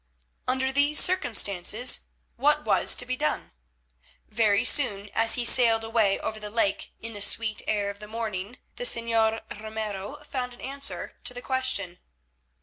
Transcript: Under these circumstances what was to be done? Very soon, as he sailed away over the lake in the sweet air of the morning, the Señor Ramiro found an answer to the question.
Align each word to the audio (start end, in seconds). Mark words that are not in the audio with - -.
Under 0.47 0.71
these 0.71 0.97
circumstances 0.99 2.07
what 2.35 2.65
was 2.65 2.95
to 2.95 3.05
be 3.05 3.15
done? 3.15 3.51
Very 4.27 4.63
soon, 4.63 5.11
as 5.13 5.35
he 5.35 5.45
sailed 5.45 5.83
away 5.83 6.17
over 6.21 6.39
the 6.39 6.49
lake 6.49 6.91
in 7.01 7.13
the 7.13 7.21
sweet 7.21 7.61
air 7.67 7.91
of 7.91 7.99
the 7.99 8.07
morning, 8.07 8.57
the 8.77 8.83
Señor 8.83 9.41
Ramiro 9.61 10.15
found 10.23 10.55
an 10.55 10.61
answer 10.61 11.19
to 11.23 11.35
the 11.35 11.41
question. 11.43 11.99